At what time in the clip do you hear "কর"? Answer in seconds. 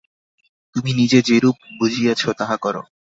2.57-2.75